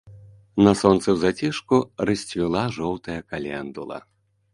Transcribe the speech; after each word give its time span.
На 0.67 0.71
сонцы 0.79 1.07
ў 1.11 1.13
зацішку 1.23 1.77
расцвіла 2.11 2.63
жоўтая 2.79 3.19
календула. 3.35 3.97